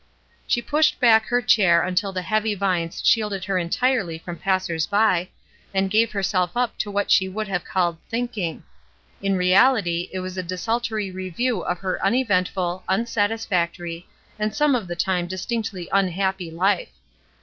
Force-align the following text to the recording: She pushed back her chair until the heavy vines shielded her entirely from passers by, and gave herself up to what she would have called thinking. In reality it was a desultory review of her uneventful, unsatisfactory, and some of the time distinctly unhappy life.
She 0.47 0.63
pushed 0.63 0.99
back 0.99 1.27
her 1.27 1.43
chair 1.43 1.83
until 1.83 2.11
the 2.11 2.23
heavy 2.23 2.55
vines 2.55 3.03
shielded 3.05 3.45
her 3.45 3.59
entirely 3.59 4.17
from 4.17 4.35
passers 4.35 4.87
by, 4.87 5.29
and 5.75 5.91
gave 5.91 6.11
herself 6.11 6.57
up 6.57 6.75
to 6.79 6.89
what 6.89 7.11
she 7.11 7.29
would 7.29 7.47
have 7.47 7.63
called 7.63 7.99
thinking. 8.09 8.63
In 9.21 9.35
reality 9.35 10.09
it 10.11 10.21
was 10.21 10.39
a 10.39 10.41
desultory 10.41 11.11
review 11.11 11.59
of 11.61 11.77
her 11.81 12.03
uneventful, 12.03 12.83
unsatisfactory, 12.89 14.07
and 14.39 14.55
some 14.55 14.73
of 14.73 14.87
the 14.87 14.95
time 14.95 15.27
distinctly 15.27 15.87
unhappy 15.91 16.49
life. 16.49 16.89